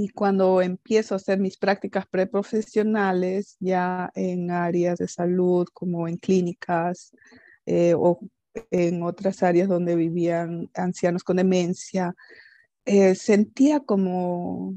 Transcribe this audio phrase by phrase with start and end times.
[0.00, 6.18] Y cuando empiezo a hacer mis prácticas preprofesionales ya en áreas de salud, como en
[6.18, 7.10] clínicas
[7.66, 8.20] eh, o
[8.70, 12.14] en otras áreas donde vivían ancianos con demencia,
[12.84, 14.76] eh, sentía como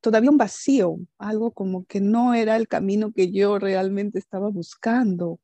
[0.00, 5.38] todavía un vacío, algo como que no era el camino que yo realmente estaba buscando.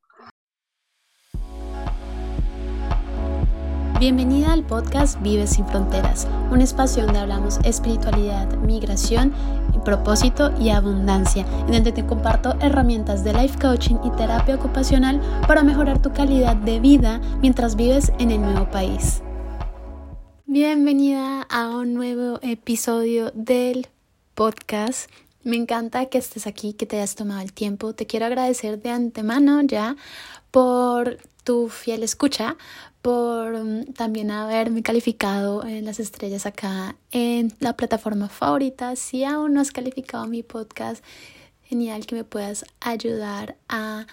[3.99, 9.33] Bienvenida al podcast Vive sin Fronteras, un espacio donde hablamos espiritualidad, migración,
[9.87, 15.63] propósito y abundancia, en donde te comparto herramientas de life coaching y terapia ocupacional para
[15.63, 19.23] mejorar tu calidad de vida mientras vives en el nuevo país.
[20.45, 23.87] Bienvenida a un nuevo episodio del
[24.35, 25.11] podcast.
[25.43, 27.95] Me encanta que estés aquí, que te hayas tomado el tiempo.
[27.95, 29.97] Te quiero agradecer de antemano ya
[30.51, 31.17] por
[31.47, 32.57] tu fiel escucha,
[33.07, 38.97] por mm, también haberme calificado en las estrellas acá en la plataforma favorita.
[38.97, 41.05] Si aún no has calificado mi podcast,
[41.63, 44.09] genial que me puedas ayudar a,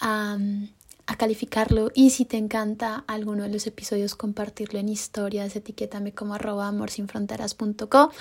[0.00, 0.70] a, mm,
[1.18, 1.90] calificarlo.
[1.94, 8.12] Y si te encanta alguno de los episodios, compartirlo en historias, etiquétame como arroba amorsinfronteras.co.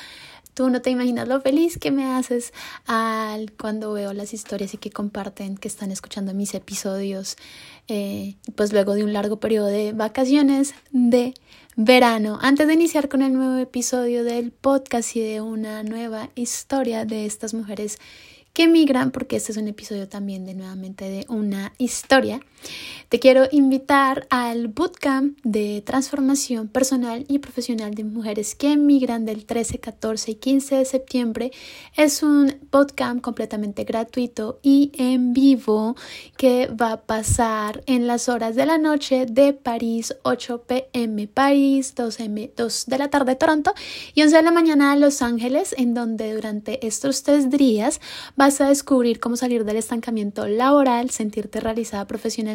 [0.58, 2.52] Tú no te imaginas lo feliz que me haces
[2.88, 7.38] al cuando veo las historias y que comparten, que están escuchando mis episodios,
[7.88, 11.35] eh, pues luego de un largo periodo de vacaciones de
[11.75, 12.39] verano.
[12.41, 17.28] Antes de iniciar con el nuevo episodio del podcast y de una nueva historia de
[17.28, 18.00] estas mujeres
[18.53, 22.39] que emigran, porque este es un episodio también de nuevamente de una historia,
[23.09, 29.45] te quiero invitar al bootcamp de transformación personal y profesional de mujeres que emigran del
[29.45, 31.52] 13, 14 y 15 de septiembre.
[31.95, 35.95] Es un bootcamp completamente gratuito y en vivo
[36.35, 41.94] que va a pasar en las horas de la noche de París, 8 pm París,
[41.95, 43.73] 2, m, 2 de la tarde Toronto
[44.16, 48.02] y 11 de la mañana Los Ángeles, en donde durante estos tres días
[48.39, 52.47] va vas a descubrir cómo salir del estancamiento laboral, sentirte realizada profesionalmente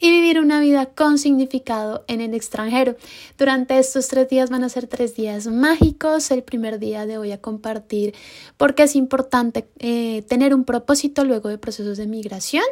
[0.00, 2.96] y vivir una vida con significado en el extranjero.
[3.38, 6.30] Durante estos tres días van a ser tres días mágicos.
[6.30, 8.14] El primer día de hoy a compartir
[8.56, 12.64] porque es importante eh, tener un propósito luego de procesos de migración.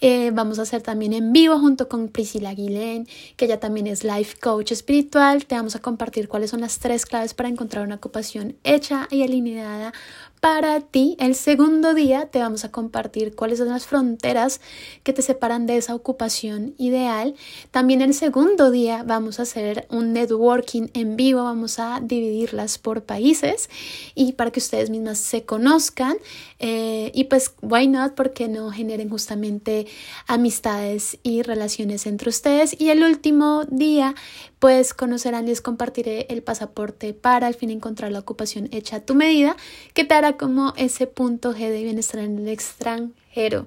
[0.00, 4.04] Eh, vamos a hacer también en vivo junto con Priscila Aguilén, que ella también es
[4.04, 5.46] life coach espiritual.
[5.46, 9.22] Te vamos a compartir cuáles son las tres claves para encontrar una ocupación hecha y
[9.22, 9.92] alineada
[10.40, 11.16] para ti.
[11.18, 14.60] El segundo día te vamos a compartir cuáles son las fronteras
[15.02, 17.34] que te separan de esa ocupación ideal.
[17.70, 23.02] También el segundo día vamos a hacer un networking en vivo, vamos a dividirlas por
[23.02, 23.68] países
[24.14, 26.16] y para que ustedes mismas se conozcan
[26.58, 29.86] eh, y pues why not porque no generen justamente
[30.26, 32.78] amistades y relaciones entre ustedes.
[32.78, 34.14] Y el último día
[34.58, 39.00] pues conocerán y les compartiré el pasaporte para al fin encontrar la ocupación hecha a
[39.00, 39.56] tu medida
[39.94, 43.66] que te hará como ese punto G de bienestar en el extranjero.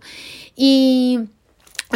[0.56, 1.20] Y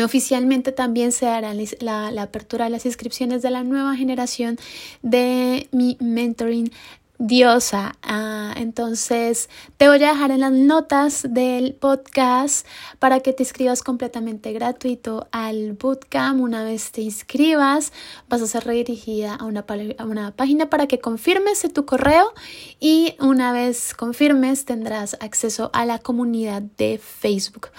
[0.02, 4.58] Oficialmente también se hará la, la, apertura de las inscripciones de la nueva generación
[5.04, 6.72] de mi mentoring
[7.18, 7.96] diosa.
[8.02, 12.68] Ah, entonces, te voy a dejar en las notas del podcast
[13.00, 16.42] para que te inscribas completamente gratuito al bootcamp.
[16.42, 17.94] Una vez te inscribas,
[18.30, 19.66] vas a ser redirigida a una,
[19.98, 22.34] a una página para que confirmes tu correo
[22.80, 27.70] y una vez confirmes tendrás acceso a la comunidad de Facebook.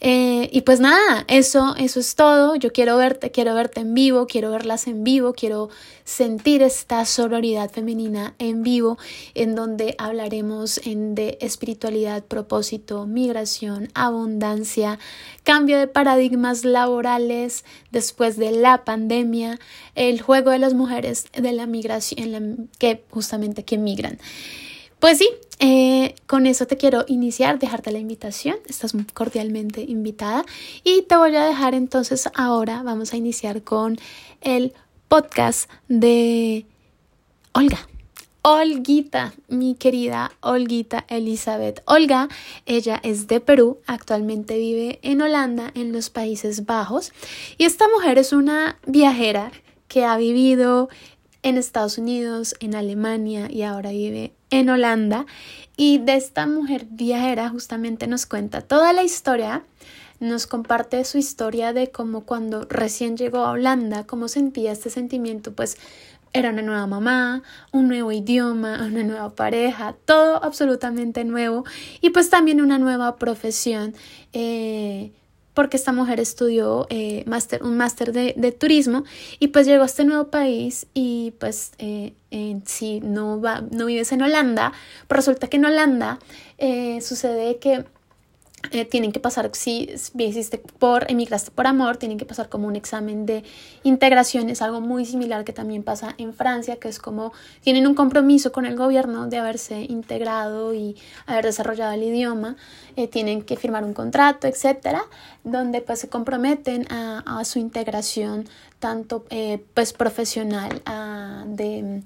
[0.00, 2.54] Eh, y pues nada, eso, eso es todo.
[2.54, 5.70] Yo quiero verte, quiero verte en vivo, quiero verlas en vivo, quiero
[6.04, 8.96] sentir esta sororidad femenina en vivo,
[9.34, 14.98] en donde hablaremos en de espiritualidad, propósito, migración, abundancia,
[15.42, 19.58] cambio de paradigmas laborales después de la pandemia,
[19.96, 24.18] el juego de las mujeres de la migración, que justamente que migran.
[25.00, 25.28] Pues sí,
[25.60, 30.44] eh, con eso te quiero iniciar, dejarte la invitación, estás cordialmente invitada
[30.84, 33.98] y te voy a dejar entonces ahora, vamos a iniciar con
[34.40, 34.72] el
[35.08, 36.64] podcast de
[37.52, 37.88] Olga.
[38.42, 41.82] Olguita, mi querida Olguita Elizabeth.
[41.86, 42.28] Olga,
[42.64, 47.12] ella es de Perú, actualmente vive en Holanda, en los Países Bajos,
[47.58, 49.50] y esta mujer es una viajera
[49.88, 50.88] que ha vivido
[51.42, 55.26] en Estados Unidos, en Alemania y ahora vive en Holanda.
[55.76, 59.64] Y de esta mujer viajera justamente nos cuenta toda la historia,
[60.20, 65.52] nos comparte su historia de cómo cuando recién llegó a Holanda, cómo sentía este sentimiento,
[65.52, 65.76] pues
[66.32, 67.42] era una nueva mamá,
[67.72, 71.64] un nuevo idioma, una nueva pareja, todo absolutamente nuevo
[72.00, 73.94] y pues también una nueva profesión.
[74.32, 75.12] Eh,
[75.58, 77.24] porque esta mujer estudió eh,
[77.62, 79.02] un máster de, turismo
[79.40, 82.12] y pues llegó a este nuevo país y pues eh,
[82.64, 84.72] si no, va, no vives en Holanda,
[85.08, 86.20] pero resulta que en Holanda
[86.58, 87.84] eh, sucede que
[88.72, 89.88] eh, tienen que pasar, si
[90.18, 93.44] hiciste por, emigraste por amor, tienen que pasar como un examen de
[93.84, 97.32] integración, es algo muy similar que también pasa en Francia, que es como
[97.62, 100.96] tienen un compromiso con el gobierno de haberse integrado y
[101.26, 102.56] haber desarrollado el idioma,
[102.96, 105.02] eh, tienen que firmar un contrato, etcétera,
[105.44, 108.48] donde pues se comprometen a, su integración
[108.80, 112.02] tanto eh, pues profesional a, de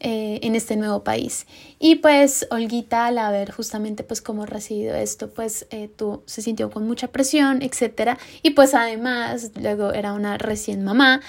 [0.00, 1.46] eh, en este nuevo país.
[1.78, 6.70] Y pues Olguita al haber justamente pues como recibido esto pues eh, tú, se sintió
[6.70, 11.22] con mucha presión, etcétera Y pues además luego era una recién mamá.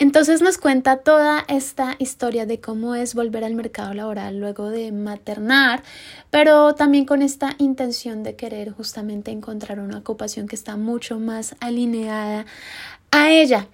[0.00, 4.90] Entonces nos cuenta toda esta historia de cómo es volver al mercado laboral luego de
[4.90, 5.84] maternar,
[6.30, 11.54] pero también con esta intención de querer justamente encontrar una ocupación que está mucho más
[11.60, 12.44] alineada
[13.12, 13.68] a ella.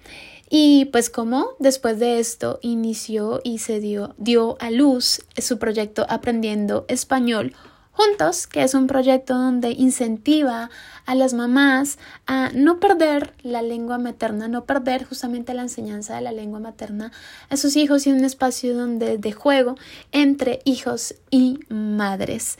[0.53, 6.05] Y pues como después de esto inició y se dio, dio a luz su proyecto
[6.09, 7.55] Aprendiendo Español
[7.93, 10.69] Juntos, que es un proyecto donde incentiva
[11.05, 16.21] a las mamás a no perder la lengua materna, no perder justamente la enseñanza de
[16.21, 17.13] la lengua materna
[17.49, 19.75] a sus hijos y un espacio donde de juego
[20.11, 22.57] entre hijos y madres.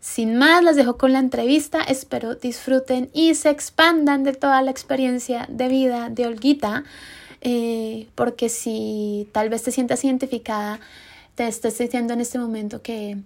[0.00, 1.82] Sin más, las dejo con la entrevista.
[1.82, 6.84] Espero disfruten y se expandan de toda la experiencia de vida de Olguita.
[7.40, 10.80] Eh, porque si tal vez te sientas identificada,
[11.34, 13.18] te estás diciendo en este momento que,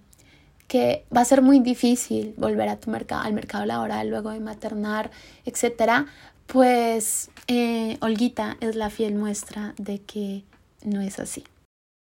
[0.68, 4.40] que va a ser muy difícil volver a tu mercado, al mercado laboral luego de
[4.40, 5.10] maternar,
[5.46, 6.06] etcétera,
[6.46, 10.44] pues eh, Olguita es la fiel muestra de que
[10.84, 11.44] no es así.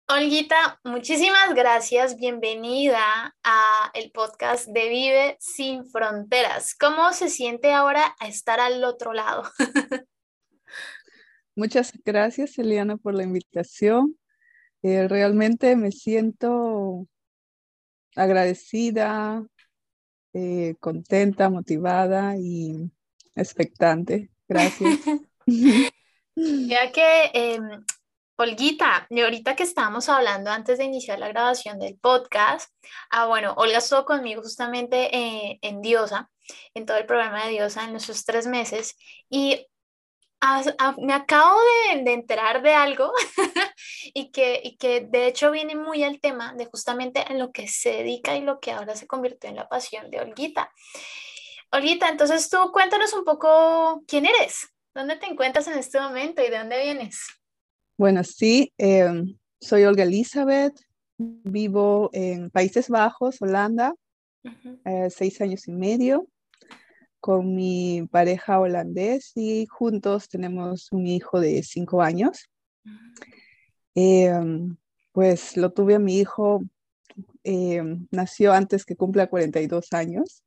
[0.09, 2.15] Olguita, muchísimas gracias.
[2.15, 6.75] Bienvenida a el podcast de Vive sin Fronteras.
[6.75, 9.43] ¿Cómo se siente ahora a estar al otro lado?
[11.57, 14.17] Muchas gracias, Eliana, por la invitación.
[14.81, 17.05] Eh, realmente me siento
[18.15, 19.45] agradecida,
[20.31, 22.89] eh, contenta, motivada y
[23.35, 24.29] expectante.
[24.47, 24.99] Gracias.
[26.35, 27.59] ya que, eh,
[28.39, 32.71] Olguita, ahorita que estábamos hablando antes de iniciar la grabación del podcast,
[33.09, 36.29] ah, bueno, Olga estuvo conmigo justamente eh, en Diosa,
[36.75, 38.95] en todo el programa de Diosa en nuestros tres meses,
[39.27, 39.65] y
[40.99, 41.57] me acabo
[41.95, 43.11] de, enterar de algo
[44.13, 47.67] y, que, y que de hecho viene muy al tema de justamente en lo que
[47.67, 50.71] se dedica y lo que ahora se convirtió en la pasión de Olguita.
[51.71, 56.51] Olguita, entonces tú cuéntanos un poco quién eres, dónde te encuentras en este momento y
[56.51, 57.36] de dónde vienes.
[57.97, 60.79] Bueno, sí, em, soy Olga Elizabeth,
[61.17, 63.95] vivo en Países Bajos, Holanda,
[64.85, 66.27] eh, seis años y medio
[67.19, 72.47] con mi pareja holandés y juntos tenemos un hijo de cinco años.
[73.95, 74.77] Em,
[75.11, 76.61] pues lo tuve a mi hijo,
[77.43, 80.43] em, nació antes que cumpla 42 años.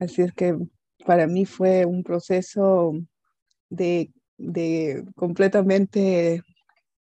[0.00, 0.58] Así es que
[1.06, 2.94] para mí fue un proceso
[3.70, 6.42] de, de completamente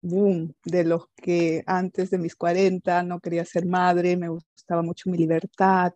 [0.01, 5.09] boom, de los que antes de mis 40 no quería ser madre, me gustaba mucho
[5.09, 5.93] mi libertad,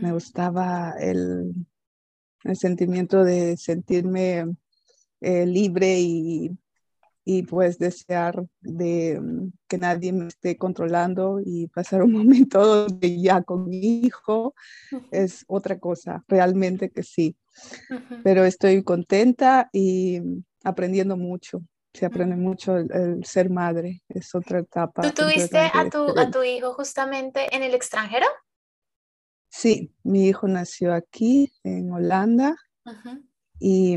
[0.00, 1.54] me gustaba el,
[2.44, 4.46] el, sentimiento de sentirme
[5.20, 6.50] eh, libre y,
[7.24, 13.20] y, pues desear de mm, que nadie me esté controlando y pasar un momento donde
[13.20, 14.54] ya con mi hijo
[15.10, 17.36] es otra cosa, realmente que sí.
[18.22, 20.20] Pero estoy contenta y
[20.62, 25.02] aprendiendo mucho se aprende mucho el, ser madre, es otra etapa.
[25.02, 28.26] ¿Tú tuviste a tu, a tu hijo justamente en el extranjero?
[29.48, 32.56] Sí, mi hijo nació aquí, en Holanda,
[33.58, 33.96] y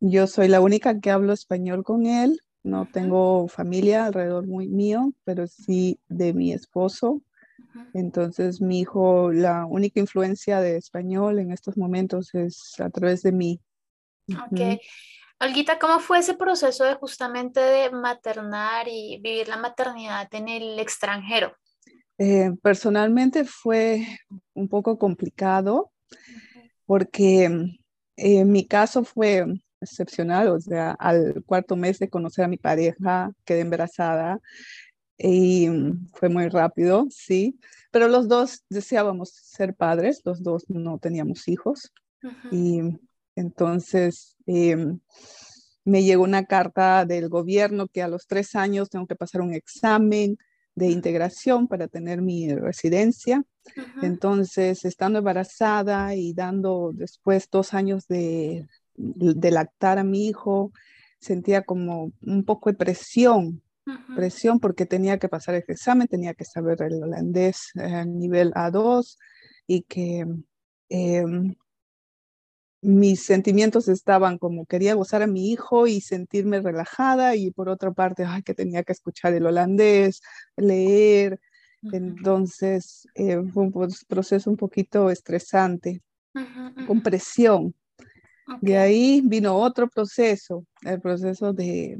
[0.00, 2.38] yo soy la única que hablo español con él.
[2.62, 7.22] No tengo familia alrededor muy mío, pero sí de mi esposo.
[7.92, 13.32] Entonces, mi hijo, la única influencia de español en estos momentos es a través de
[13.32, 13.60] mí.
[14.28, 14.80] Ok.
[15.40, 20.78] Olguita, ¿cómo fue ese proceso de justamente de maternar y vivir la maternidad en el
[20.78, 21.54] extranjero?
[22.18, 24.06] Eh, personalmente fue
[24.54, 25.92] un poco complicado
[26.86, 27.50] porque
[28.16, 29.44] eh, mi caso fue
[29.80, 34.40] excepcional, o sea, al cuarto mes de conocer a mi pareja quedé embarazada
[35.16, 35.68] y
[36.14, 37.58] fue muy rápido, sí,
[37.90, 41.92] pero los dos deseábamos ser padres, los dos no teníamos hijos
[42.50, 42.80] y
[43.36, 45.00] entonces, em,
[45.84, 49.52] me llegó una carta del gobierno que a los tres años tengo que pasar un
[49.52, 50.38] examen
[50.74, 53.44] de integración para tener mi residencia.
[54.02, 58.66] Entonces, estando embarazada y dando después dos años de,
[58.96, 60.72] de lactar a mi hijo,
[61.18, 63.62] sentía como un poco de presión,
[64.14, 68.52] presión porque tenía que pasar el examen, tenía que saber el holandés a eh, nivel
[68.54, 69.16] A2
[69.66, 70.26] y que
[70.88, 71.54] em,
[72.80, 77.92] mis sentimientos estaban como quería gozar a mi hijo y sentirme relajada y por otra
[77.92, 80.20] parte, ay, que tenía que escuchar el holandés,
[80.56, 81.40] leer.
[81.92, 86.02] Entonces eh, fue un proceso un poquito estresante,
[86.86, 87.74] con presión.
[88.60, 91.98] De ahí vino otro proceso, el proceso de,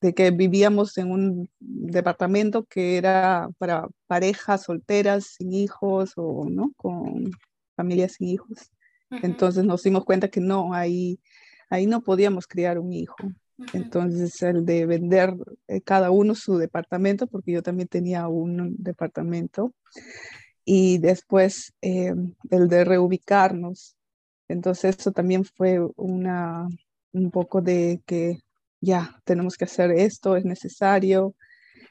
[0.00, 6.72] de, que vivíamos en un departamento que era para parejas solteras, sin hijos o ¿no?
[6.76, 7.30] con
[7.76, 8.70] familias sin hijos.
[9.10, 11.20] Entonces nos dimos cuenta que no, ahí,
[11.70, 13.16] ahí no podíamos criar un hijo.
[13.72, 15.34] Entonces el de vender
[15.68, 19.72] eh, cada uno su departamento, porque yo también tenía un departamento,
[20.64, 22.14] y después eh,
[22.50, 23.96] el de reubicarnos.
[24.48, 26.68] Entonces eso también fue una,
[27.12, 28.40] un poco de que
[28.80, 31.34] ya tenemos que hacer esto, es necesario.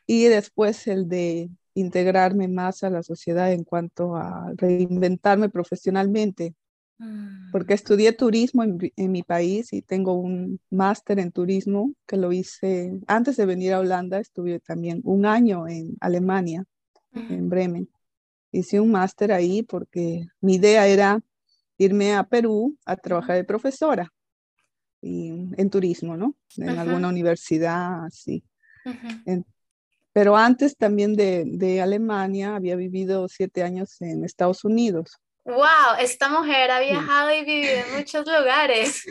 [0.08, 6.56] Y después el de integrarme más a la sociedad en cuanto a reinventarme profesionalmente,
[7.51, 7.75] porque mm.
[7.75, 13.36] estudié turismo en, mi país y tengo un máster en turismo que lo hice antes
[13.36, 16.63] de venir a Holanda, estuve también un año en Alemania,
[17.13, 17.89] en Bremen.
[18.51, 21.20] Hice un máster ahí porque mi idea era
[21.77, 24.13] irme a Perú a trabajar de profesora
[25.06, 26.36] y, en turismo, ¿no?
[26.58, 28.44] En alguna universidad, así.
[30.12, 35.20] pero antes también de, de Alemania había vivido siete años en Estados Unidos.
[35.46, 39.06] Wow, esta mujer ha viajado y vivido en muchos lugares.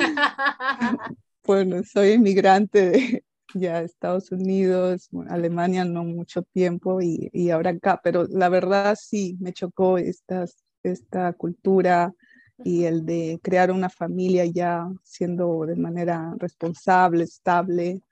[1.46, 3.24] bueno, soy inmigrante de
[3.54, 9.36] ya Estados Unidos, Alemania no mucho tiempo y, y, ahora acá, pero la verdad sí
[9.40, 10.44] me chocó esta,
[10.82, 12.12] esta cultura
[12.58, 18.02] y el de crear una familia ya siendo de manera responsable, estable.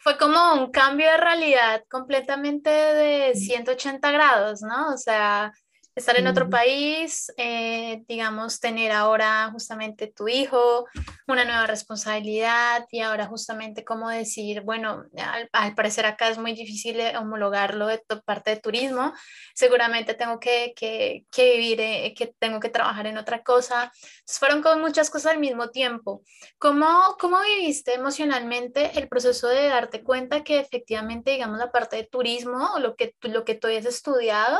[0.00, 4.92] Fue como un cambio de realidad completamente de 180 grados, ¿no?
[4.92, 5.52] O sea,
[5.98, 10.86] estar en otro país, eh, digamos, tener ahora justamente tu hijo,
[11.26, 15.04] una nueva responsabilidad y ahora justamente como decir, bueno,
[15.52, 19.12] al, parecer acá es muy difícil eh, homologarlo de parte de turismo,
[19.54, 23.92] seguramente tengo que, que, que vivir, eh, que tengo que trabajar en otra cosa.
[23.92, 26.22] Entonces fueron con muchas cosas al mismo tiempo.
[26.58, 32.04] ¿Cómo, ¿Cómo viviste emocionalmente el proceso de darte cuenta que efectivamente, digamos, la parte de
[32.04, 34.58] turismo o lo que, lo que tú hayas estudiado,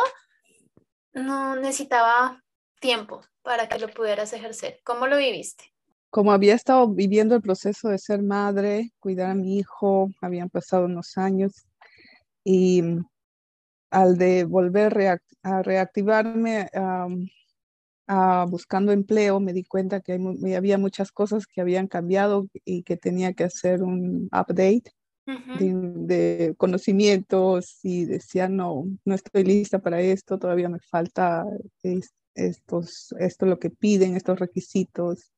[1.12, 2.42] no necesitaba
[2.80, 4.80] tiempo para que lo pudieras ejercer.
[4.84, 5.72] ¿Cómo lo viviste?
[6.10, 10.86] Como había estado viviendo el proceso de ser madre, cuidar a mi hijo, habían pasado
[10.86, 11.66] unos años
[12.44, 13.04] y mm,
[13.90, 16.68] al de volver a reactivarme
[18.06, 20.18] a buscando empleo, me di cuenta que
[20.56, 24.94] había muchas cosas que habían cambiado y que tenía que hacer un update
[25.58, 31.44] de, conocimientos y decía, no, no estoy lista para esto, todavía me falta
[32.34, 35.32] estos, esto lo que piden, estos requisitos.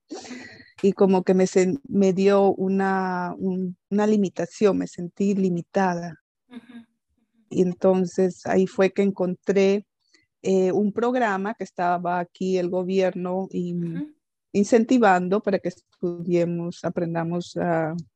[0.83, 1.45] Y como que me,
[1.89, 3.35] me dio una,
[3.91, 6.17] una limitación, me sentí limitada.
[7.49, 9.87] Y entonces ahí fue que encontré
[10.43, 13.75] eh, un programa que estaba aquí el gobierno y
[14.53, 17.55] incentivando para que estudiemos, aprendamos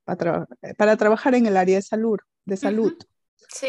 [0.04, 2.18] para trabajar en el área de salud.
[2.44, 2.94] De salud.
[3.48, 3.68] Sí.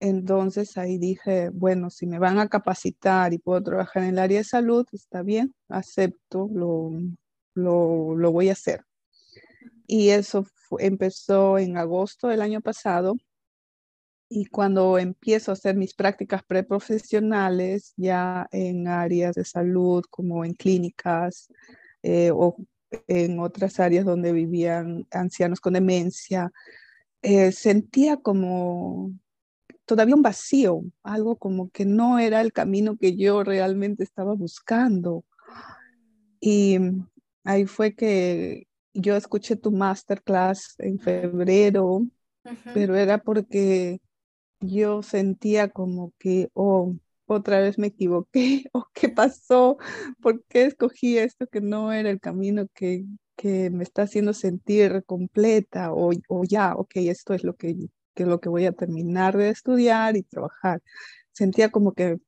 [0.00, 4.38] Entonces ahí dije, bueno, si me van a capacitar y puedo trabajar en el área
[4.38, 6.92] de salud, está bien, acepto, lo,
[7.54, 8.84] lo, voy a hacer.
[9.86, 10.46] Y eso
[10.78, 13.16] empezó en agosto del año pasado
[14.28, 20.54] y cuando empiezo a hacer mis prácticas preprofesionales ya en áreas de salud como en
[20.54, 21.48] clínicas
[22.02, 22.56] eh, o
[23.06, 26.52] en otras áreas donde vivían ancianos con demencia,
[27.22, 29.12] eh, sentía como
[29.84, 35.24] todavía un vacío, algo como que no era el camino que yo realmente estaba buscando.
[36.40, 36.78] Y
[37.44, 42.06] ahí fue que yo escuché tu masterclass en febrero,
[42.74, 44.00] pero era porque
[44.60, 46.94] yo sentía como que, oh,
[47.26, 49.78] otra vez me equivoqué, o qué pasó,
[50.20, 53.04] por qué escogí esto que no era el camino que,
[53.36, 57.76] que me está haciendo sentir completa, o, o, ya, ok, esto es lo que,
[58.14, 60.82] que, lo que voy a terminar de estudiar y trabajar.
[61.32, 62.18] Sentía como que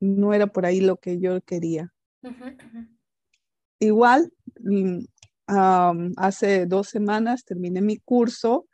[0.00, 1.92] no era por ahí lo que yo quería.
[3.78, 5.00] Igual, mm,
[6.16, 8.66] hace dos semanas terminé mi curso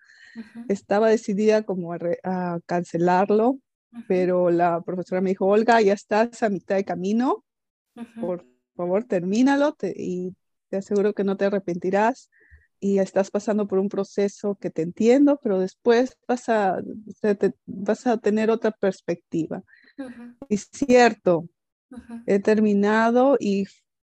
[0.69, 3.59] Estaba decidida como a, cancelarlo,
[4.07, 7.45] pero la profesora me dijo, Olga, ya estás a mitad de camino,
[8.21, 10.35] por favor, termínalo y
[10.69, 12.31] te aseguro que no te arrepentirás
[12.78, 16.78] y estás pasando por un proceso que te entiendo, pero después vas a,
[17.64, 19.62] vas a tener otra perspectiva.
[20.49, 21.49] Y cierto,
[22.26, 23.64] he terminado y,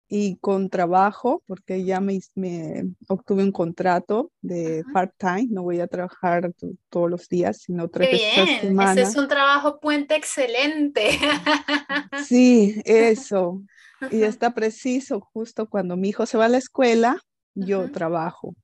[0.09, 5.87] y, con trabajo, porque ya me, me obtuve un contrato de part-time, no voy a
[5.87, 6.51] trabajar
[6.89, 8.93] todos los días, sino tres veces a semana.
[8.93, 11.11] Ese es un trabajo puente excelente.
[12.27, 13.63] sí, eso.
[14.11, 17.21] Y está preciso, justo cuando mi hijo se va a la escuela,
[17.55, 18.55] yo trabajo.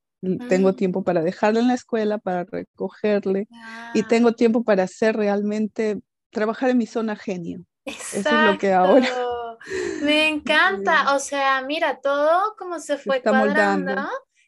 [0.49, 0.77] Tengo mm.
[0.77, 3.47] tiempo para dejarlo en la escuela, para recogerle
[3.93, 4.07] y ah.
[4.09, 7.67] tengo tiempo para hacer realmente, trabajar en mi zona genio.
[7.85, 9.07] Eso es lo que ahora.
[10.01, 13.95] Me encanta, o sea, mira, todo como se fue cuadrando,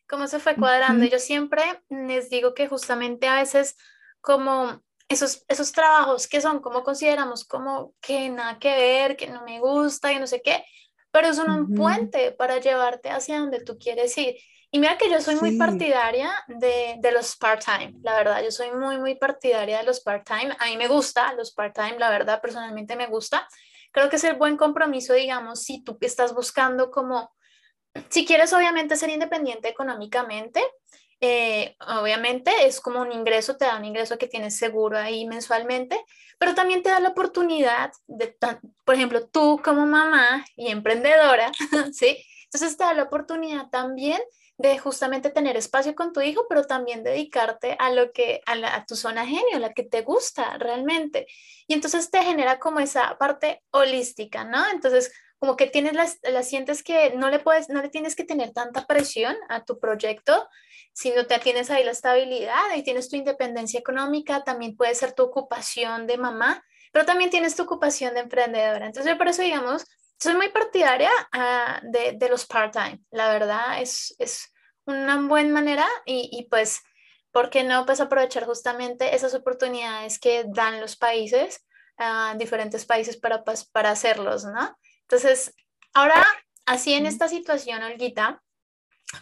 [0.09, 1.05] cómo se fue cuadrando.
[1.07, 3.77] Yo siempre les digo que justamente a veces
[4.21, 9.45] como esos, esos trabajos que son como consideramos como que nada que ver, que no
[9.45, 10.65] me gusta y no sé qué,
[11.11, 14.37] pero son un puente para llevarte hacia donde tú quieres ir.
[14.71, 18.73] Y mira que yo soy muy partidaria de, de los part-time, la verdad, yo soy
[18.73, 20.55] muy, muy partidaria de los part-time.
[20.59, 23.49] A mí me gusta los part-time, la verdad, personalmente me gusta.
[23.97, 27.35] Creo que es el buen compromiso, digamos, si tú estás buscando como,
[28.11, 30.61] si quieres obviamente ser independiente económicamente,
[31.23, 35.99] eh, obviamente es como un ingreso, te da un ingreso que tienes seguro ahí mensualmente,
[36.39, 38.37] pero también te da la oportunidad de,
[38.85, 41.51] por ejemplo, tú como mamá y emprendedora,
[41.95, 42.23] ¿sí?
[42.45, 44.21] Entonces te da la oportunidad también
[44.59, 48.97] de justamente tener espacio con tu hijo, pero también dedicarte a lo que, a, tu
[48.97, 51.27] zona genio, la que te gusta realmente.
[51.67, 54.69] Y entonces te genera como esa parte holística, ¿no?
[54.71, 58.25] Entonces, como que tienes las, las sientes que no le puedes, no le tienes que
[58.25, 60.49] tener tanta presión a tu proyecto,
[60.95, 65.25] sino te tienes ahí la estabilidad, ahí tienes tu independencia económica, también puede ser tu
[65.25, 68.87] ocupación de mamá, pero también tienes tu ocupación de emprendedora.
[68.87, 69.85] Entonces, por eso, digamos,
[70.19, 73.01] soy muy partidaria ah, de, de, los part-time.
[73.11, 74.53] La verdad es, es
[74.85, 76.81] una buena manera y, y, pues,
[77.33, 77.85] ¿por qué no?
[77.85, 81.67] Pues aprovechar justamente esas oportunidades que dan los países,
[81.99, 84.79] uh, diferentes países para, pues, para hacerlos, ¿no?
[85.03, 85.55] Entonces,
[85.93, 86.25] ahora,
[86.65, 88.43] así en esta situación, Olguita,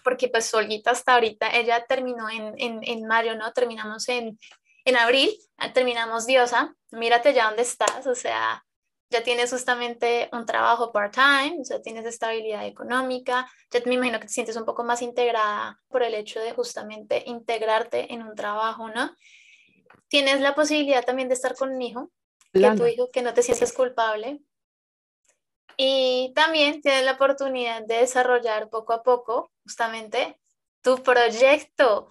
[0.02, 3.52] porque pues Olguita hasta ahorita, ella terminó en, en, en mayo, ¿no?
[3.52, 4.38] Terminamos en,
[4.84, 5.30] en abril,
[5.72, 8.64] terminamos Diosa, mírate ya dónde estás, o sea,
[9.14, 14.26] ya tienes justamente un trabajo part-time, o sea, tienes estabilidad económica, ya me imagino que
[14.26, 18.88] te sientes un poco más integrada por el hecho de justamente integrarte en un trabajo,
[18.88, 19.14] ¿no?
[20.08, 22.10] Tienes la posibilidad también de estar con un hijo,
[22.52, 24.40] que tu hijo, que no te sientes culpable.
[25.76, 30.40] Y también tienes la oportunidad de desarrollar poco a poco justamente
[30.82, 32.08] tu proyecto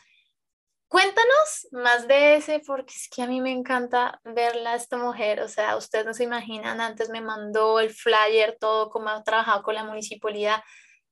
[0.94, 5.40] Cuéntanos más de ese, porque es que a mí me encanta verla esta mujer.
[5.40, 9.64] O sea, ustedes no se imaginan, antes me mandó el flyer, todo como ha trabajado
[9.64, 10.58] con la municipalidad.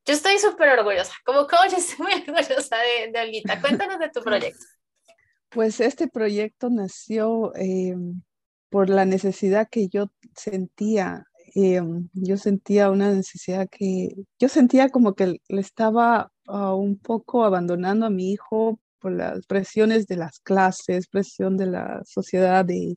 [0.05, 3.59] Yo estoy súper orgullosa, como coach estoy muy orgullosa de, de Olguita.
[3.59, 4.63] Cuéntanos de tu proyecto.
[5.49, 7.95] Pues este proyecto nació eh,
[8.69, 11.25] por la necesidad que yo sentía.
[11.55, 11.81] Eh,
[12.13, 18.05] yo sentía una necesidad que, yo sentía como que le estaba uh, un poco abandonando
[18.05, 22.95] a mi hijo por las presiones de las clases, presión de la sociedad de,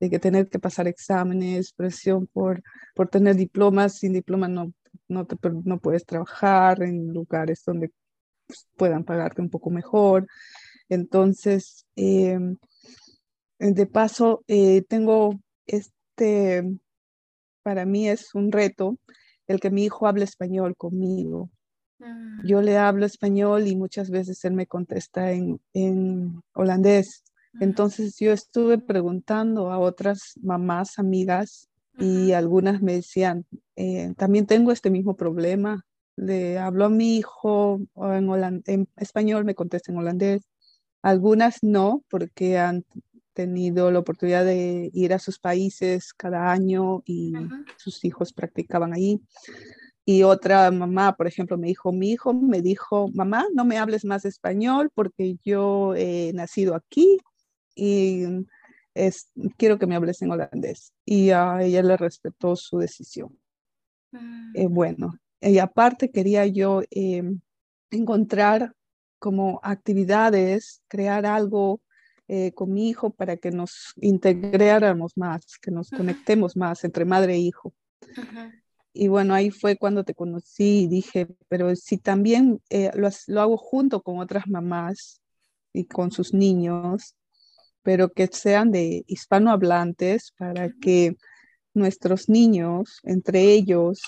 [0.00, 2.62] que tener que pasar exámenes, presión por,
[2.94, 4.74] por tener diplomas, sin diploma no,
[5.08, 7.90] no puedes trabajar en lugares donde
[8.46, 10.26] pues, puedan pagarte un poco mejor.
[10.88, 12.56] Entonces, em,
[13.58, 16.62] de paso, eh, tengo este,
[17.62, 18.98] para mí es un reto
[19.46, 21.50] el que mi hijo hable español conmigo.
[21.98, 22.46] Mm.
[22.46, 27.24] Yo le hablo español y muchas veces él me contesta en, en holandés.
[27.60, 34.72] Entonces yo estuve preguntando a otras mamás, amigas, y algunas me decían, eh, también tengo
[34.72, 35.84] este mismo problema.
[36.16, 40.42] Le hablo a mi hijo en, en español, me contesta en holandés.
[41.02, 42.84] Algunas no, porque han
[43.34, 47.34] tenido la oportunidad de ir a sus países cada año y
[47.76, 49.20] sus hijos practicaban ahí.
[50.06, 54.04] Y otra mamá, por ejemplo, me dijo, mi hijo me dijo, mamá, no me hables
[54.04, 57.18] más español porque yo he nacido aquí
[57.74, 58.24] y
[58.92, 60.92] es, quiero que me hables en holandés.
[61.06, 63.38] Y a ella le respetó su decisión.
[64.54, 64.74] Eh, mm.
[64.74, 67.40] bueno, y aparte quería yo em,
[67.90, 68.74] encontrar
[69.18, 71.80] como actividades, crear algo
[72.28, 77.34] eh, con mi hijo para que nos integráramos más, que nos conectemos más entre madre
[77.34, 77.74] e hijo.
[78.94, 83.40] Y bueno, ahí fue cuando te conocí y dije, pero si también eh, lo, lo,
[83.42, 85.20] hago junto con otras mamás,
[85.74, 87.16] y con sus niños,
[87.82, 91.16] pero que sean de hispanohablantes para que
[91.74, 94.00] nuestros niños, entre ellos,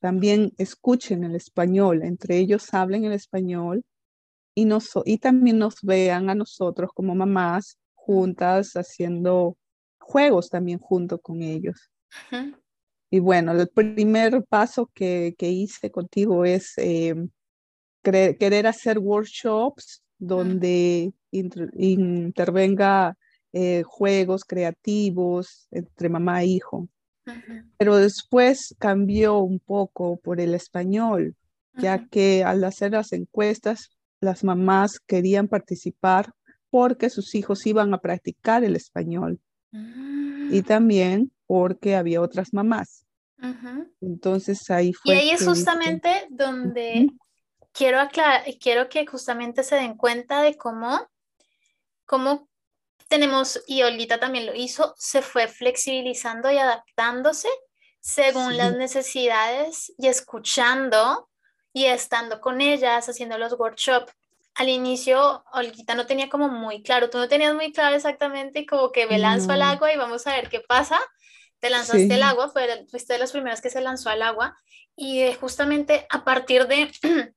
[0.00, 3.84] también escuchen el español, entre ellos hablen el español
[4.54, 9.58] y, nos, y también nos vean a nosotros como mamás juntas haciendo
[9.98, 11.90] juegos también junto con ellos.
[13.10, 17.14] Y bueno, el primer paso que, hice contigo es eh,
[18.02, 23.16] querer hacer workshops donde intervenga
[23.52, 26.88] eh, juegos creativos entre mamá e hijo.
[27.76, 31.36] Pero después cambió un poco por el español,
[31.74, 36.32] ya que al hacer las encuestas, las mamás querían participar
[36.70, 39.40] porque sus hijos iban a practicar el español
[39.72, 40.64] y mm.
[40.66, 43.04] también porque había otras mamás.
[44.00, 45.12] Entonces ahí fue.
[45.12, 47.08] Y ahí es justamente donde
[47.72, 47.98] quiero,
[48.60, 51.08] quiero que justamente se den cuenta de cómo,
[52.06, 52.48] cómo
[53.08, 57.48] tenemos, y Olita también lo hizo, se fue flexibilizando y adaptándose
[57.98, 61.28] según las necesidades y escuchando
[61.72, 64.12] y estando con ellas, haciendo los workshops.
[64.54, 68.92] Al inicio, Olguita no tenía como muy claro, tú no tenías muy claro exactamente como
[68.92, 71.00] que me lanzo al agua y vamos a ver qué pasa.
[71.60, 72.52] Te lanzaste al agua,
[72.90, 74.56] fuiste de las primeras que se lanzó al agua
[74.96, 76.90] y justamente a partir de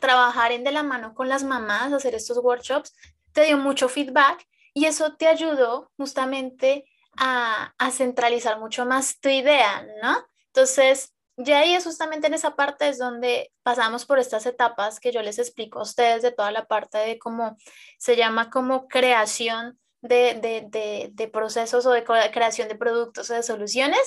[0.00, 2.94] trabajar en de la mano con las mamás, hacer estos workshops,
[3.32, 6.84] te dio mucho feedback y eso te ayudó justamente
[7.16, 10.16] a, centralizar mucho más tu idea, ¿no?
[10.46, 15.10] Entonces, ya ahí es justamente en esa parte es donde pasamos por estas etapas que
[15.10, 17.56] yo les explico a ustedes de toda la parte de cómo
[17.98, 24.00] se llama como creación de, procesos o de creación de productos o de soluciones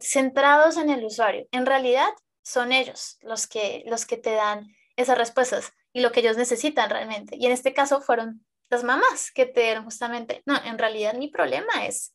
[0.00, 1.46] centrados en el usuario.
[1.50, 2.10] En realidad
[2.42, 6.90] son ellos los que, los que te dan esas respuestas y lo que ellos necesitan
[6.90, 7.36] realmente.
[7.36, 11.28] Y en este caso fueron las mamás que te dieron justamente, no, en realidad mi
[11.28, 12.12] problema es,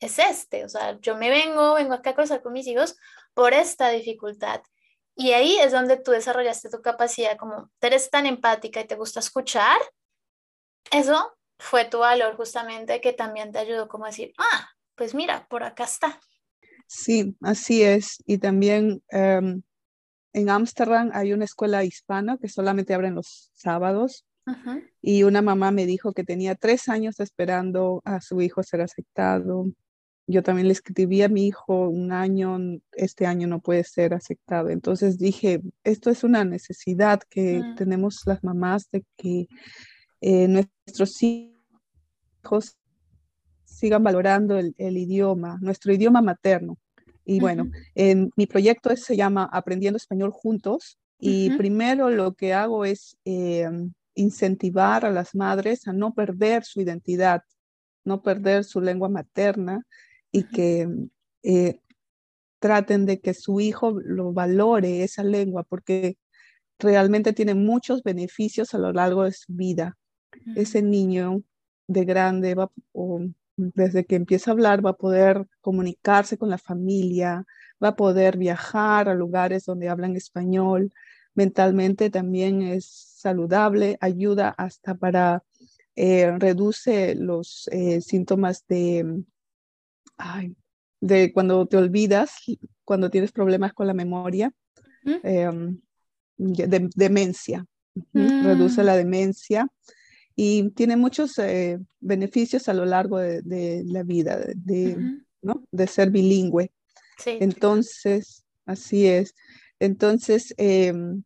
[0.00, 2.96] es este, o sea, yo me vengo, vengo acá a cruzar con mis hijos
[3.32, 4.60] por esta dificultad.
[5.16, 9.20] Y ahí es donde tú desarrollaste tu capacidad, como eres tan empática y te gusta
[9.20, 9.78] escuchar,
[10.90, 15.46] eso fue tu valor justamente que también te ayudó como a decir, ah, pues mira,
[15.48, 16.20] por acá está.
[16.86, 18.22] Sí, así es.
[18.26, 19.62] Y también em,
[20.34, 24.26] en Ámsterdam hay una escuela hispana que solamente abren los sábados
[25.00, 29.64] y una mamá me dijo que tenía tres años esperando a su hijo ser aceptado.
[30.26, 32.58] Yo también le escribí a mi hijo un año,
[32.92, 34.68] este año no puede ser aceptado.
[34.68, 37.76] Entonces dije, esto es una necesidad que mm.
[37.76, 39.48] tenemos las mamás de que
[40.20, 41.53] eh, nuestros hijos
[43.64, 46.78] sigan valorando el, idioma, nuestro idioma materno.
[47.24, 50.98] Y bueno, en, mi proyecto se llama Aprendiendo Español Juntos.
[51.18, 56.82] Y primero lo que hago es em, incentivar a las madres a no perder su
[56.82, 57.42] identidad,
[58.04, 59.86] no perder su lengua materna
[60.30, 60.86] y que
[61.42, 61.80] eh,
[62.58, 66.18] traten de que su hijo lo valore esa lengua porque
[66.78, 69.96] realmente tiene muchos beneficios a lo largo de su vida.
[70.56, 71.42] Ese niño
[71.86, 73.20] de grande va, o
[73.56, 77.44] desde que empieza a hablar va a poder comunicarse con la familia,
[77.82, 80.92] va a poder viajar a lugares donde hablan español,
[81.34, 85.42] mentalmente también es saludable, ayuda hasta para,
[85.96, 89.22] eh, reduce los eh, síntomas de,
[91.00, 92.32] de cuando te olvidas,
[92.84, 94.52] cuando tienes problemas con la memoria,
[95.04, 95.80] em,
[96.36, 97.66] de, demencia,
[98.12, 98.84] reduce mm.
[98.84, 99.68] la demencia
[100.36, 104.96] y tiene muchos eh, beneficios a lo largo de, la vida, de,
[105.42, 105.64] ¿no?
[105.70, 106.72] de ser bilingüe.
[107.26, 109.34] Entonces, así es.
[109.78, 111.22] Entonces, em,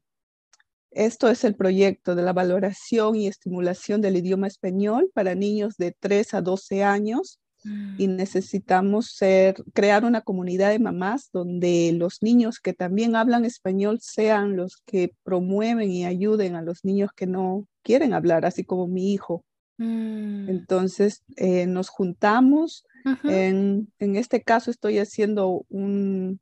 [0.90, 5.94] esto es el proyecto de la valoración y estimulación del idioma español para niños de
[5.98, 8.16] 3 a 12 años y mm.
[8.16, 14.56] necesitamos ser, crear una comunidad de mamás donde los niños que también hablan español sean
[14.56, 19.14] los que promueven y ayuden a los niños que no quieren hablar, así como mi
[19.14, 19.42] hijo.
[19.78, 20.50] Mm.
[20.50, 22.84] Entonces eh, nos juntamos.
[23.24, 26.38] en, en, este caso estoy haciendo un,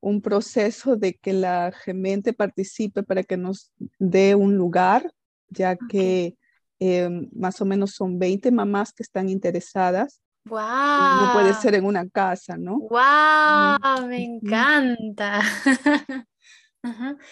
[0.00, 5.10] un proceso de que la gemente participe para que nos dé un lugar,
[5.48, 6.36] ya que
[6.78, 10.20] em, más o menos son 20 mamás que están interesadas.
[10.44, 10.60] Wow.
[10.60, 12.78] No puede ser en una casa, ¿no?
[12.78, 15.40] Wow, me encanta.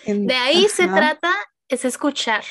[0.06, 1.32] de ahí se trata,
[1.68, 2.42] es escuchar,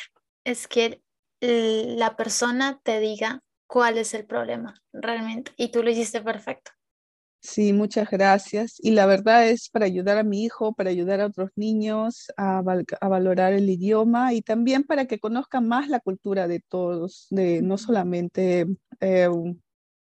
[0.46, 1.02] es que
[1.42, 6.72] la persona te diga cuál es el problema realmente y tú lo hiciste perfecto.
[7.42, 8.78] Sí, muchas gracias.
[8.80, 12.64] Y la verdad es para ayudar a mi hijo, para ayudar a otros niños a,
[12.64, 17.78] valorar el idioma y también para que conozcan más la cultura de todos, de no
[17.78, 18.66] solamente
[19.00, 19.30] eh,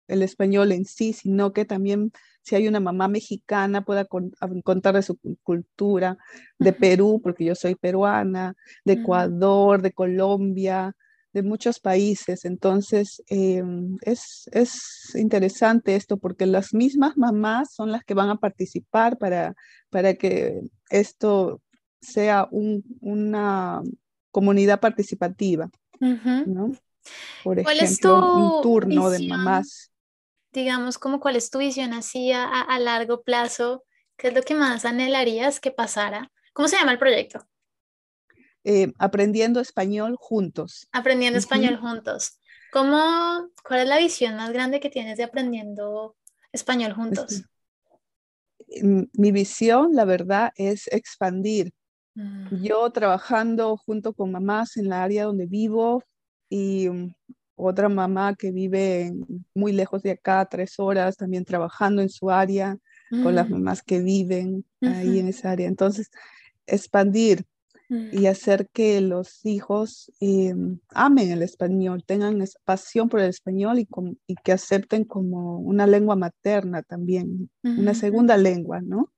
[0.08, 5.02] el español en sí, sino que también si hay una mamá mexicana pueda contar de
[5.02, 6.16] su cultura,
[6.58, 10.96] de Perú, porque yo soy peruana, de Ecuador, de Colombia,
[11.32, 12.44] de muchos países.
[12.44, 14.80] Entonces, em, es, es,
[15.14, 19.54] interesante esto porque las mismas mamás son las que van a participar para,
[19.90, 21.60] para que esto
[22.00, 23.82] sea una
[24.30, 25.70] comunidad participativa.
[26.00, 26.72] ¿no?
[27.44, 29.90] Por ejemplo, un turno de mamás.
[30.52, 33.84] Digamos, como cuál es tu visión así a, a largo plazo?
[34.16, 36.32] ¿Qué es lo que más anhelarías que pasara?
[36.52, 37.46] ¿Cómo se llama el proyecto?
[38.64, 40.88] Eh, aprendiendo español juntos.
[40.92, 42.38] Aprendiendo español juntos.
[42.72, 46.16] ¿Cómo, ¿Cuál es la visión más grande que tienes de aprendiendo
[46.52, 47.44] español juntos?
[48.82, 51.72] Mi visión, la verdad, es expandir.
[52.14, 52.62] Mm.
[52.62, 56.02] Yo trabajando junto con mamás en la área donde vivo
[56.50, 57.14] y mm,
[57.58, 59.12] otra mamá que vive
[59.54, 62.78] muy lejos de acá, tres horas, también trabajando en su área,
[63.10, 63.52] con las mm.
[63.52, 65.66] mamás que viven ahí en esa área.
[65.66, 66.10] Entonces,
[66.66, 67.46] expandir,
[67.88, 70.54] y hacer que los hijos eh,
[70.90, 73.88] amen el español, tengan pasión por el español y,
[74.26, 79.10] y, que acepten como una lengua materna también, una segunda lengua, ¿no?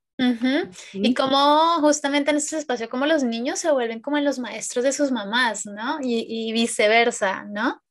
[0.92, 4.92] Y como justamente en este espacio, como los niños se vuelven como los maestros de
[4.92, 5.98] sus mamás, ¿no?
[6.00, 7.82] Y, y viceversa, ¿no?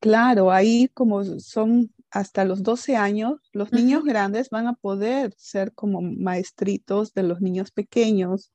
[0.00, 5.72] Claro, ahí como son hasta los 12 años, los niños grandes van a poder ser
[5.74, 8.52] como maestritos de los niños pequeños.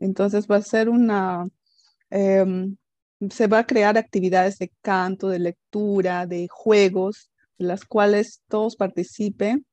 [0.00, 1.46] Entonces va a ser una,
[2.10, 2.76] em,
[3.30, 8.74] se va a crear actividades de canto, de lectura, de juegos, en las cuales todos
[8.74, 9.66] participen.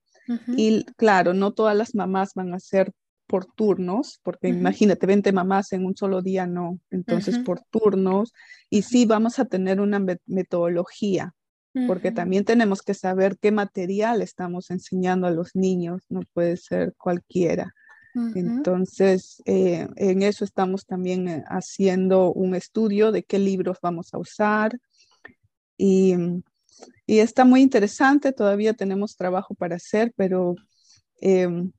[0.56, 2.92] Y claro, no todas las mamás van a ser
[3.30, 8.34] por turnos, porque imagínate, 20 mamás en un solo día, no, entonces por turnos.
[8.72, 11.36] Y sí vamos a tener una metodología,
[11.86, 16.96] porque también tenemos que saber qué material estamos enseñando a los niños, no puede ser
[16.98, 17.76] cualquiera.
[18.34, 24.18] Entonces, eh, en eso estamos también eh, haciendo un estudio de qué libros vamos a
[24.18, 24.80] usar.
[25.78, 26.16] Y,
[27.06, 30.56] y está muy interesante, todavía tenemos trabajo para hacer, pero
[31.22, 31.72] em,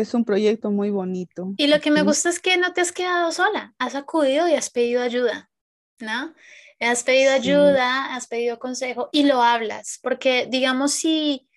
[0.00, 1.52] es un proyecto muy bonito.
[1.56, 4.54] Y lo que me gusta es que no te has quedado sola, has acudido y
[4.54, 5.50] has pedido ayuda,
[5.98, 6.34] ¿no?
[6.80, 11.48] Has pedido ayuda, has pedido consejo y lo hablas, porque digamos si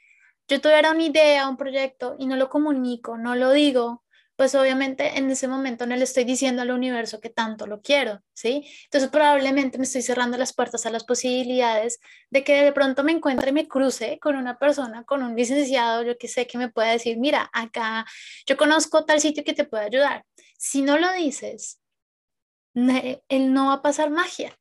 [0.48, 4.04] yo tuviera una idea, un proyecto y no lo comunico, no lo digo,
[4.42, 8.24] pues obviamente en ese momento no le estoy diciendo al universo que tanto lo quiero,
[8.34, 8.68] ¿sí?
[8.86, 12.00] Entonces probablemente me estoy cerrando las puertas a las posibilidades
[12.32, 16.02] de que de pronto me encuentre y me cruce con una persona, con un licenciado,
[16.02, 18.04] yo que sé, que me pueda decir, mira, acá
[18.48, 20.26] yo conozco tal sitio que te puede ayudar.
[20.58, 21.80] Si no lo dices,
[22.74, 24.58] él no va a pasar magia,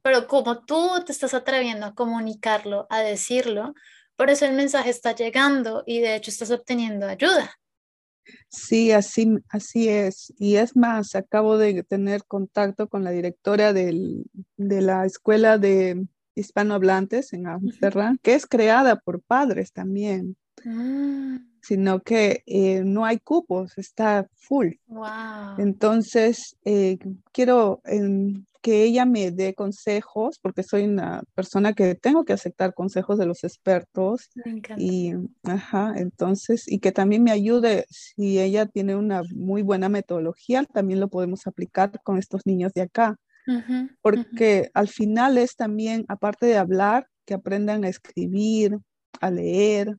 [0.00, 3.74] pero como tú te estás atreviendo a comunicarlo, a decirlo,
[4.16, 7.58] por eso el mensaje está llegando y de hecho estás obteniendo ayuda.
[8.48, 10.32] Sí, así, así es.
[10.38, 14.24] Y es más, acabo de tener contacto con la directora de
[14.56, 20.36] la escuela de hispanohablantes en Amsterdam, que es creada por padres también.
[20.64, 21.38] Ah.
[21.60, 24.74] Sino que eh, no hay cupos, está full.
[25.58, 26.98] Entonces, eh,
[27.32, 27.82] quiero
[28.60, 33.26] que ella me dé consejos, porque soy una persona que tengo que aceptar consejos de
[33.26, 34.30] los expertos.
[34.76, 35.12] Y,
[35.44, 41.00] ajá, entonces, y que también me ayude, si ella tiene una muy buena metodología, también
[41.00, 43.16] lo podemos aplicar con estos niños de acá.
[44.02, 48.76] porque al final es también, aparte de hablar, que aprendan a escribir,
[49.20, 49.96] a leer,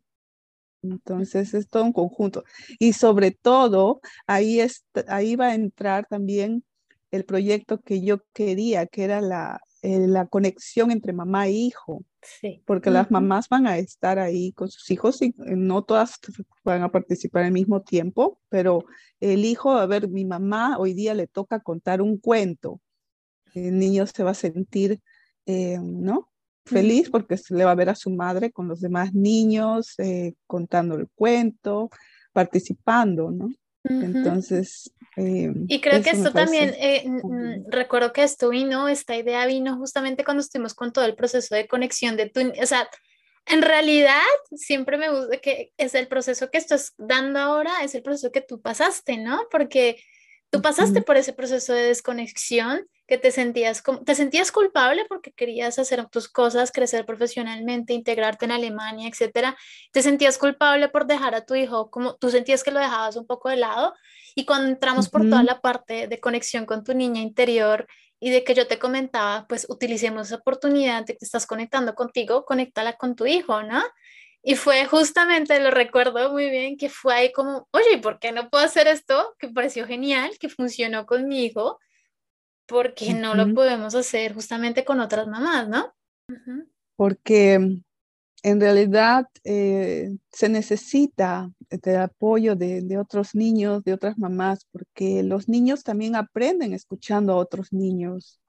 [0.82, 2.44] entonces es todo un conjunto.
[2.80, 6.64] Y sobre todo, ahí, es, ahí va a entrar también
[7.12, 12.04] el proyecto que yo quería, que era la, eh, la conexión entre mamá e hijo.
[12.22, 12.62] Sí.
[12.66, 16.20] Porque las mamás van a estar ahí con sus hijos y eh, no todas
[16.66, 18.84] van a participar al mismo tiempo, pero
[19.22, 22.82] el hijo, a ver, mi mamá hoy día le toca contar un cuento.
[23.54, 25.00] El niño se va a sentir,
[25.46, 26.30] eh, ¿no?
[26.66, 29.96] Feliz porque se le va a ver a su madre con los demás niños,
[30.46, 31.90] contando el cuento,
[32.32, 33.50] participando, ¿no?
[33.84, 37.06] Entonces, eh, y creo que esto también, eh,
[37.68, 41.68] recuerdo que esto vino, esta idea vino justamente cuando estuvimos con todo el proceso de
[41.68, 42.90] conexión de tu, o sea,
[43.46, 44.22] en realidad
[44.56, 48.42] siempre me gusta que es el proceso que estás dando ahora, es el proceso que
[48.42, 49.48] tú pasaste, ¿no?
[49.50, 50.02] Porque
[50.52, 55.78] Tú pasaste por ese proceso de desconexión que te sentías, te sentías culpable porque querías
[55.80, 59.58] hacer tus cosas, crecer profesionalmente, integrarte en Alemania, etcétera.
[59.92, 63.28] Te sentías culpable por dejar a tu hijo, como tú sentías que lo dejabas un
[63.28, 63.94] poco de lado.
[64.36, 67.88] Y cuando entramos por toda la parte de conexión con tu niña interior
[68.20, 71.96] y de que yo te comentaba, pues utilicemos esa oportunidad de que te estás conectando
[71.96, 73.84] contigo, conéctala con tu hijo, ¿no?
[74.42, 78.50] Y fue justamente, lo recuerdo muy bien, que fue ahí como, oye, ¿por qué no
[78.50, 79.36] puedo hacer esto?
[79.38, 81.80] Que pareció genial, que funcionó conmigo
[82.70, 85.92] porque no lo podemos hacer justamente con otras mamás, ¿no?
[86.96, 87.84] Porque mm,
[88.44, 95.50] en realidad eh, se necesita el apoyo de, otros niños, de otras mamás, porque los
[95.50, 98.40] niños también aprenden escuchando a otros niños.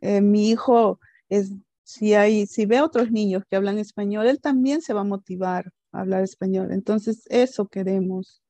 [0.00, 0.98] Eh, mi hijo
[1.28, 1.52] es,
[1.86, 5.04] si hay, si ve a otros niños que hablan español, él también se va a
[5.04, 6.72] motivar a hablar español.
[6.72, 8.42] Entonces, eso queremos.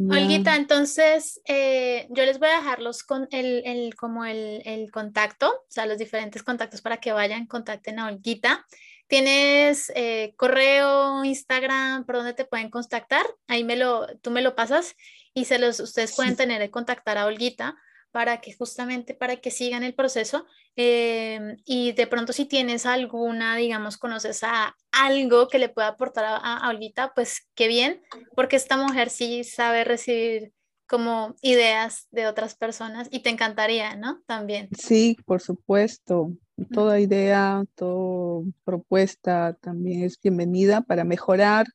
[0.00, 5.66] Olguita, entonces eh, yo les voy a dejar los con el, como el, contacto, o
[5.68, 8.66] sea, los diferentes contactos para que vayan, contacten a Olguita.
[9.06, 13.24] ¿Tienes eh, correo, Instagram, por dónde te pueden contactar?
[13.46, 14.96] Ahí me lo, tú me lo pasas
[15.32, 17.76] y se los, ustedes pueden tener que contactar a Olguita
[18.10, 23.56] para que justamente para que sigan el proceso em, y de pronto si tienes alguna,
[23.56, 28.02] digamos, conoces a algo que le pueda aportar a, a, Olguita, pues qué bien,
[28.34, 30.52] porque esta mujer sí sabe recibir
[30.88, 34.22] como ideas de otras personas y te encantaría, ¿no?
[34.26, 34.68] También.
[34.76, 36.32] Sí, por supuesto.
[36.72, 41.66] Toda idea, toda propuesta también es bienvenida para mejorar,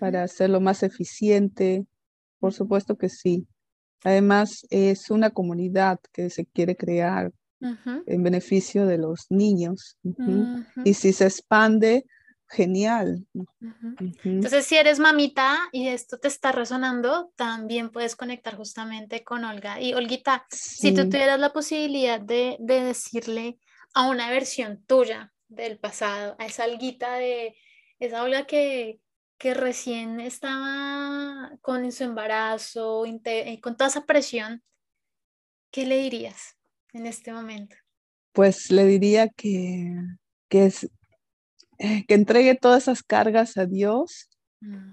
[0.00, 1.86] para hacerlo más eficiente.
[2.40, 3.46] Por supuesto que sí.
[4.06, 9.98] Además, es una comunidad que se quiere crear en beneficio de los niños.
[10.84, 12.04] Y si se expande,
[12.48, 13.26] genial.
[14.22, 19.80] Entonces, si eres mamita y esto te está resonando, también puedes conectar justamente con Olga.
[19.80, 23.58] Y Olguita, si tú tuvieras la posibilidad de, de, decirle
[23.92, 27.56] a una versión tuya del pasado, a esa Olguita de
[27.98, 29.00] esa Olga que,
[29.38, 34.62] que recién estaba con su embarazo, eh, con toda esa presión,
[35.70, 36.56] ¿qué le dirías
[36.92, 37.76] en este momento?
[38.32, 39.94] Pues le diría que,
[40.48, 40.90] que, es,
[41.78, 44.28] eh, que entregue todas esas cargas a Dios
[44.60, 44.92] mm.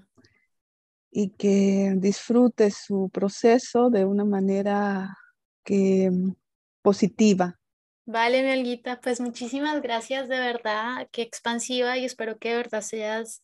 [1.10, 5.16] y que disfrute su proceso de una manera
[5.62, 6.34] que, mm,
[6.82, 7.58] positiva.
[8.06, 13.42] Vale, mi pues muchísimas gracias de verdad, qué expansiva y espero que de verdad seas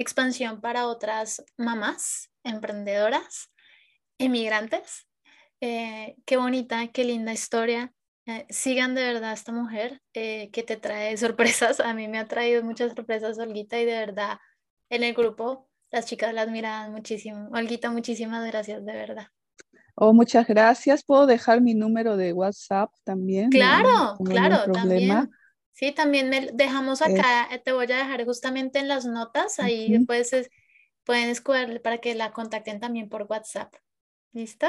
[0.00, 3.52] expansión para otras mamás, emprendedoras,
[4.18, 5.06] inmigrantes.
[5.60, 7.92] Eh, qué bonita, qué linda historia.
[8.26, 11.80] Eh, sigan de verdad a esta mujer eh, que te trae sorpresas.
[11.80, 14.38] A mí me ha traído muchas sorpresas, Olguita, y de verdad
[14.88, 17.50] en el grupo las chicas las miran muchísimo.
[17.52, 19.26] Olguita, muchísimas gracias, de verdad.
[19.96, 21.04] Oh, muchas gracias.
[21.04, 23.50] ¿Puedo dejar mi número de WhatsApp también?
[23.50, 25.30] Claro, claro, también.
[25.72, 29.90] Sí, también me dejamos acá, eh, te voy a dejar justamente en las notas, ahí
[29.90, 30.30] después
[31.04, 33.74] pueden escogerle para que la contacten también por WhatsApp.
[34.32, 34.66] ¿Listo?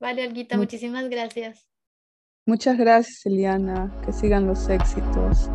[0.00, 1.68] Vale, Olguita, muchísimas gracias.
[2.46, 3.92] Muchas gracias, Eliana.
[4.04, 5.50] Que sigan los éxitos.